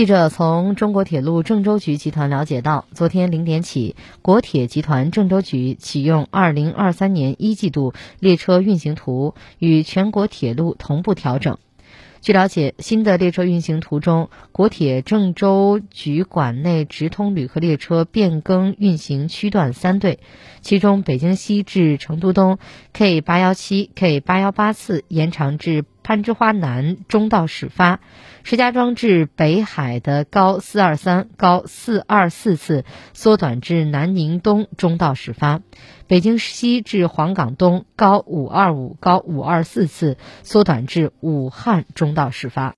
[0.00, 11.58] 记者从中国铁路郑州局集团了解到，昨天零点起，国铁集团郑州局启用二零二三年一季度列车运行图，与全国铁路同步调整。
[12.22, 20.18] 据了解，新的列车运行图中，国铁郑州局管内直通旅客列车变更运行区段三对，
[20.62, 22.58] 其中北京西至成都东
[22.94, 28.00] K 八幺七、K 八幺八次延长至攀枝花南中道始发，
[28.42, 35.60] 石家庄至北海的高四二三、高四二四次缩短至南宁东中道始发，
[36.08, 42.12] 北京西至黄冈东高五二五、高五二四次缩短至武汉中。
[42.12, 42.74] 道始发。